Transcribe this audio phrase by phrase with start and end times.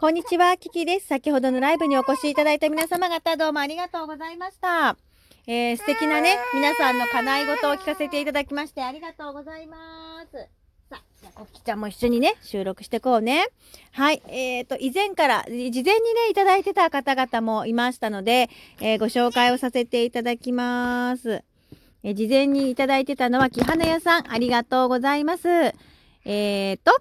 [0.00, 1.08] こんにちは、キキです。
[1.08, 4.96] 先ほどのライブにお越しいただいた皆様方、どうもありがとうございました。
[5.48, 10.38] えー、素敵なね、皆さんの叶い事を聞かせていただきまして、ありがとうございます。
[10.88, 13.48] さあ、じゃあ、コッキちゃんも一緒にね、収録してこうね。
[13.90, 14.22] はい。
[14.28, 15.82] えーと、以前から、事前にね、
[16.30, 21.42] いただいてた方々もいましたので、えーご紹介をさせていただきます。
[22.04, 25.48] えー事前にいただいてたのは、木花屋さん、ありがとうございます。
[26.24, 26.92] えーと、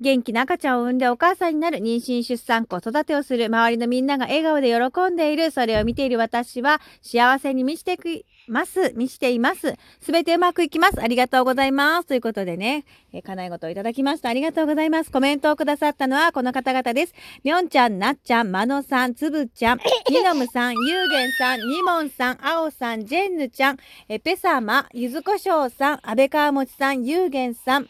[0.00, 8.92] 元気な赤ちゃんを産んでお母さんになる妊娠出産子育てをする周りのみんなが笑顔で喜んでいるそれを見ている私は幸せに満ちています。
[8.94, 9.74] 満ちています。
[10.00, 11.00] すべてうまくいきます。
[11.00, 12.06] ありがとうございます。
[12.06, 14.28] ということでね、えー、叶い事をいただきました。
[14.28, 15.10] ありがとうございます。
[15.10, 17.14] コメントをくださったのはこの方々です。
[17.42, 19.78] みょんちゃんなっちゃんまのさんつぶちゃん
[20.10, 23.78] にのむさんゆうげんさんにもんさんあおさんジェンヌちゃん
[24.08, 27.88] えーペサマゆずこしょうさん安倍川もちさんゆうげんさん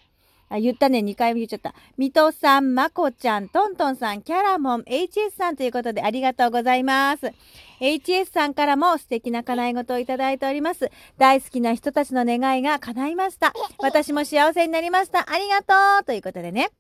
[0.49, 1.01] あ、言ったね。
[1.01, 1.75] 2回も言っちゃった。
[1.97, 7.33] 水戸さん、まこちゃん、トントンさん、キャラモン、HS さんということでありがとうございます。
[7.81, 10.91] HS さんからも素敵な叶い事をいただいております。
[11.19, 13.53] 大好きな人たちの願いが叶いました。
[13.79, 15.31] 私も幸せになりました。
[15.31, 16.71] ありがとうということでね。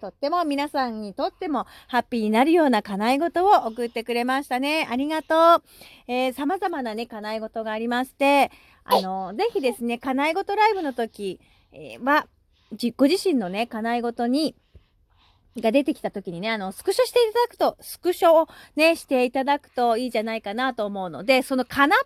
[0.00, 4.86] とっても皆さんにとってもハッピーになるような叶い事を送ってくれましたね。
[4.90, 5.62] ありがとう。
[6.06, 8.50] えー、様々なね、叶い事がありまして、
[8.84, 11.40] あの、ぜひですね、叶い事ライブの時、
[11.72, 12.26] えーは、
[12.96, 14.54] ご自身のね、叶い事に、
[15.58, 21.96] が出てきた時にね、あの、スクショしていただくと、スクショをね、していただくといいじゃないかなと思うので、その叶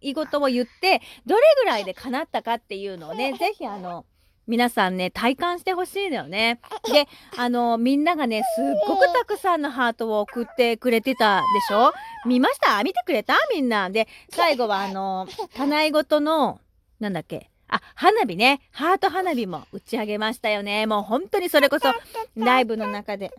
[0.00, 4.06] い事を言って、どれぐらいで叶ったかっていうのをね、ぜひあの、
[4.46, 6.60] 皆さんね、体感してほしいのよね。
[6.92, 11.92] で、あの、みんながね、すっごくたくさんのハートを送ってくれてたでしょ？
[12.26, 12.82] 見ました？
[12.82, 13.34] 見てくれた？
[13.54, 13.88] みんな。
[13.90, 16.60] で、最後はあの、叶い事の、
[17.00, 17.50] なんだっけ？
[17.68, 18.60] あ、花火ね。
[18.70, 20.86] ハート花火も打ち上げましたよね。
[20.86, 21.92] もう本当にそれこそ、
[22.36, 23.32] ライブの中で。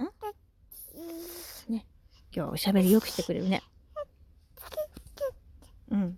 [1.69, 1.73] ん？
[1.73, 1.85] ね。
[2.35, 3.61] 今日おしゃべりよくしてくれるね。
[5.91, 6.17] うん。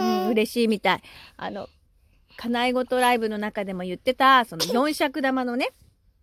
[0.00, 1.02] うん、嬉しいみたい。
[1.36, 1.68] あの、
[2.36, 5.70] 叶い事ライブの中でも言ってた、その四尺玉のね、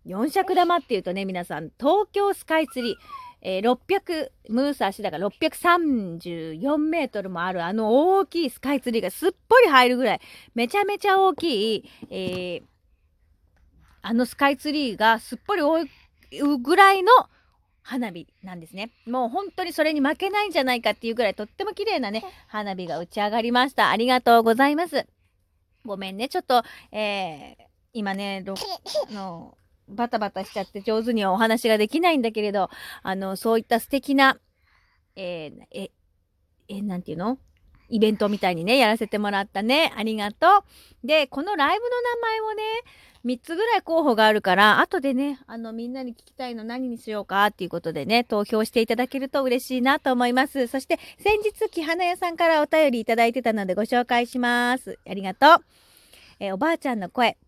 [0.04, 2.96] 四尺玉っていうとね、皆さん、東京スカイツリー、
[3.42, 10.20] えー600、ムース足だから634メートルもあるあの大きいスカイツリーがすっぽり入るぐらい、
[10.54, 12.62] めちゃめちゃ大きい、えー
[14.00, 15.82] あのスカイツリーがすっぽり覆
[16.42, 17.10] うぐらいの
[17.82, 18.90] 花火なんですね。
[19.06, 23.90] もう本当にそれに負けないんじゃないかっていうぐらいとっても綺麗なね、花火が打ち上がりました。
[23.90, 25.06] ありがとうございます。
[25.84, 26.62] ごめんね、ちょっと、
[26.92, 28.44] えー今ね、
[29.10, 29.56] あの、
[29.88, 32.70] バタバタしちゃって上手にはお話ができないんだけれど、
[33.02, 34.38] あの、そういった素敵な、
[35.16, 35.90] えーえ、
[36.68, 37.38] え、なんていうの？
[37.90, 39.92] イベントみたいにね、やらせてもらったね。
[39.96, 40.46] ありがと
[41.02, 41.06] う。
[41.06, 42.62] で、このライブの名前をね、
[43.24, 50.66] 3つぐらい候補があるから、後でね、あの、みんなに聞きたいの何にしようかっていうことでね、投票していただけると嬉しいなと思います。
[50.66, 54.98] そして、先日、木花屋さんからお便りいただいてたのでご紹介します。
[55.08, 55.64] ありがとう。
[56.40, 57.38] えーおばあちゃんの声。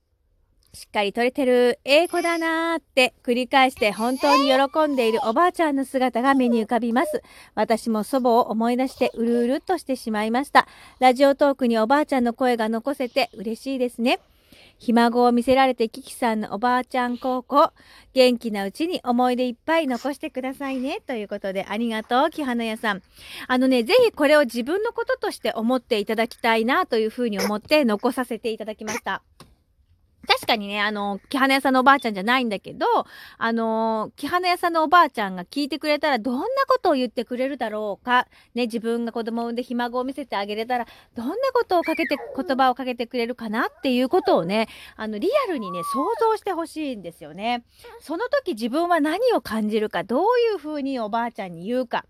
[0.73, 7.23] しっかり取れてる、ええ子だなーって繰り返して本当に喜んでいるおばあちゃんの姿が目に浮かびます。
[7.55, 10.69] 私も祖母を思い出してうるうるっとしてしまいました。
[11.01, 14.21] ラジオトークにおばあちゃんの声が残せて嬉しいですね。
[14.79, 17.73] ひ孫を見せられてキキさんのおばあちゃん高校、
[18.15, 21.01] 元気なうちに思い出いっぱい残してくださいね。
[21.07, 23.03] ということで、ありがとう、木花屋さん。
[23.47, 29.23] あのね、ぜひこれを自分のこととして思っていただきたいなというふうに思って残させていただきました。
[30.31, 32.87] 確かにね、あの、木花屋さんのおばあちゃんじゃないんだけど、
[33.37, 38.29] あの、木花屋さんのおばあちゃんが聞いてくれたらどんなことを言ってくれるだろうか。
[38.55, 40.87] ね、自分が子供を産んでひ孫を見せてあげれたら、
[41.17, 47.65] どんなことをかけて、言葉をかけてくれるかなっていうことをね、あの、リアルにね、想像してほしいんですよね。
[48.01, 52.05] その時自分は何を感じるか、どういうふうにおばあちゃんに言うか。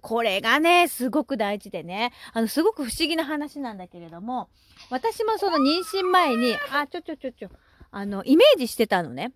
[0.00, 4.48] これがね、すごく大事でね、あの、すごく不思議な話なんだけれども、
[4.90, 7.50] 私もその妊娠前に、あ、ちょちょちょちょ、
[7.96, 9.32] あの、イメージしてたのね。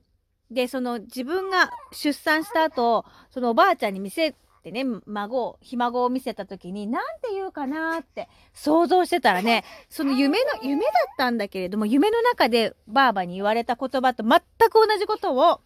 [0.51, 15.63] で、その自分が出産した後、そのおばあちゃんに見せてね、孫を、ひ孫を見せた時に、なんて言うかなって想像してたらね、その夢の、夢だったんだけれども、夢の中でばあばに言われた言葉と全く同じことを、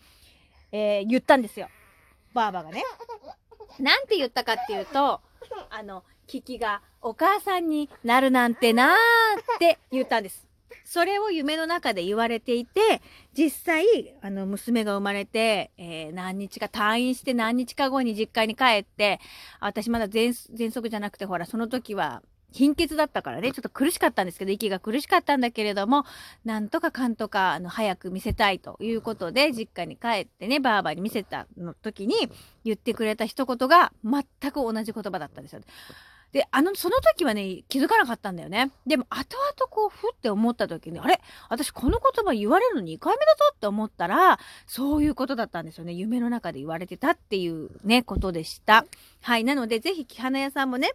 [0.70, 1.66] えー言ったんですよ。
[2.32, 2.84] ばあばがね。
[3.80, 5.20] なんて言ったかっていうと、
[5.68, 8.90] あの、キキがお母さんになるなんてなー
[9.56, 10.53] って言ったんです。
[10.84, 13.02] それを夢の中で言われていて、
[13.36, 19.20] 実際、あの、娘が生まれて、えー何日か退院して何日か後に実家に帰って、
[19.60, 22.22] あ私まだ全、喘息じゃなくて、ほら、その時は、
[22.54, 26.04] 貧血だったからね、ちょっと苦しかったんですけど、息が苦しかったんだけれども、
[26.44, 32.14] なんとかかんとか、あの、早く見せたいということで、実家に帰ってね、ばあばに見せたの時に
[32.64, 35.62] 言ってくれた一言が、全く同じ言葉だったんですよ。
[36.34, 38.72] で、あの、その時はね、気づかなかったんだよね。
[38.88, 41.20] でも、後々こう、ふって思った時に、あれ？
[41.48, 45.92] 私この言葉言われるの2回目だぞって思ったら、そういうことだったんですよね。
[45.92, 48.84] 夢の中で言われてたっていうね、ことでした。
[49.22, 49.44] はい。
[49.44, 50.90] なので、是非、木花屋さんもね、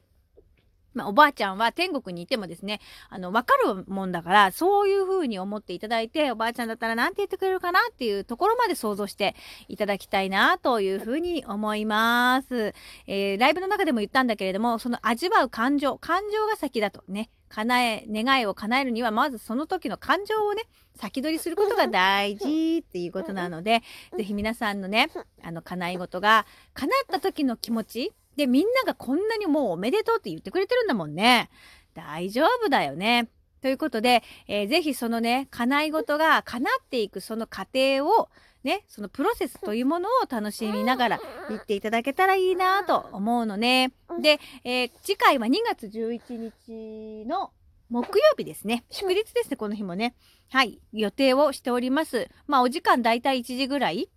[0.94, 9.36] まあ、おばあちゃんは天国にいてもですね、あの、わかるもんだから、そういう風に思っていただいて、おばあちゃんだったら何て言ってくれるかなっていうところまで想像して
[9.68, 12.74] いただきたいなという風に思います。
[13.08, 20.64] えー、ライブの中でも言ったんだけれども、その味わう感情、感情が先だとね、叶え、願いを叶えるには、まずその時の感情をね、
[20.96, 23.82] 先取りすることが大事っていうことなので、
[24.16, 25.10] ぜひ皆さんのね、
[25.42, 31.50] あの、叶い事が叶った時の気持ち、で、みんながこんなにもうおめでとうって言ってくれてるんだもんね。
[31.94, 33.28] 大丈夫だよね。
[33.62, 38.30] ということで、えー、ぜひそのね、叶い事が叶っていくその過程を、
[38.64, 41.20] ね、そのプロセスというものを楽しみながら
[41.50, 43.92] 行っていただけたらいいなと思うのね。
[44.22, 47.52] で、えー、次回は2月11日の
[47.90, 48.86] 木曜日ですね。
[48.90, 50.16] 祝日ですね、この日もね。
[50.50, 52.30] はい、予定をしております。
[52.48, 54.10] まあ、お時間だいたい1時ぐらい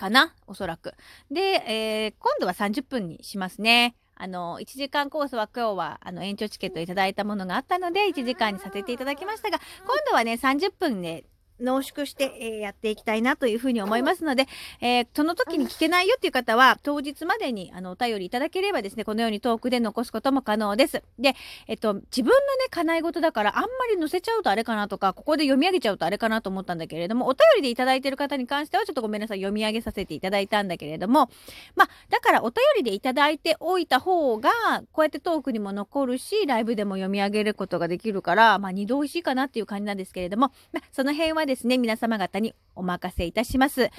[0.00, 0.34] かな？
[0.46, 0.94] おそらく。
[1.30, 3.94] で、えー、今度は30分にしますね。
[4.14, 11.24] あの、1時間コースは今日は、あの、延長チケットいただいたものがあったので、1時間にさせていただきましたが、今度はね、30分ね、
[11.60, 14.46] 濃縮して、えー、やっていきたいなというふうに思いますので、
[14.80, 21.02] えー、その時に聞けないよっていう方は、当日までにあのお便りいただければですね、このようにトークで残すことも可能です。
[21.18, 21.34] で、
[21.66, 22.40] えっと、自分のね、
[22.70, 31.30] 叶い事だから、あんまり載せちゃうとあれかなとか、ここで読み上げちゃうとあれかなと思ったんだけれども、お便りでいただいてる方に関しては、ちょっとごめんなさい、読み上げさせていただいたんだけれども、
[31.76, 34.50] まあ、だからお便りでいただいておいた方が、
[34.92, 43.90] こうやってトークにも残るし、ライブでも読み上げることができるから、まあ、二度美味しいかなっていう感じなんですけれども、まあ、その辺はですね、皆様方にお任せいたします。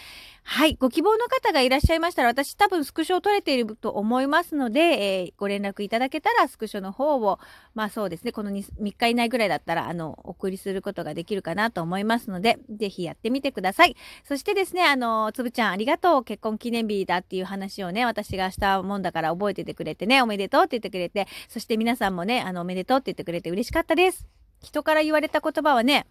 [0.44, 0.76] はい。
[0.80, 7.40] ご希望の方がいらっしゃいましたら、私多分スクショを取れていると思いますので、えー、ご連絡いただけたら、スクショの方を、
[7.76, 13.98] まあそうですね、この 3, 3日以内ぐらいだったら、あの、お送りすることができるかなと思いますので、ぜひやってみてください。
[14.24, 16.24] そしてですね、あの、つぶちゃんありがとう。
[16.24, 24.26] 結婚記念日だっていう話をね、私がしたもんだから覚えててくれてね、おめでとうって言ってくれて、そして皆さんもね、あの、おめでとうって言ってくれて嬉しかったです。
[24.64, 26.06] 人から言われた言葉はね、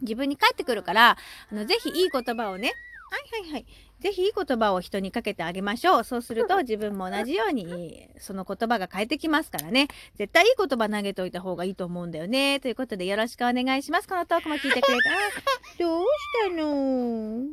[0.00, 1.16] 自分に返ってくるから、
[1.50, 2.72] あの、ぜひいい言葉をね、
[3.10, 3.66] はいはいはい。
[3.98, 6.04] ぜひいい言葉を人にかけてあげましょう。
[6.04, 9.88] そうすると自分も同じようにその言葉が返ってきますからね。
[10.16, 12.60] 絶対いい言葉投げといた方がいいと思うんだよね。
[12.60, 14.08] ということでよろしくお願いします。
[14.08, 15.10] このトークも聞いてくれた。
[15.78, 17.46] どうしたの？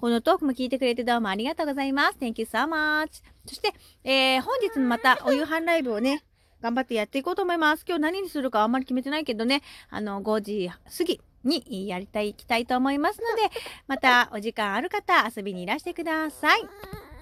[0.00, 2.18] このトークも聞いてくれてどうもありがとうございます。
[2.18, 3.22] Thank you so much.
[3.46, 3.72] そして、
[4.04, 6.24] えー、本日もまたお夕飯ライブをね、
[6.60, 7.84] 頑張ってやっていこうと思います。
[7.86, 13.50] 今日何にするかあんまり決めてないけどね、あの、5時過ぎにやりたい、いきたいと思いますので、
[13.86, 16.60] またお時間ある方遊びにいらしてください。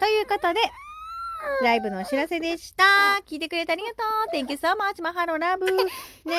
[0.00, 0.60] ということで、
[1.62, 2.84] ライブのお知らせでした。
[3.26, 3.96] 聞いてくれてありがと
[4.32, 4.36] う。
[4.36, 5.02] Thank you so much.
[5.02, 5.66] マハロラブ。
[5.66, 6.36] 泣か、泣か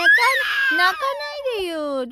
[1.56, 2.06] ないでよ。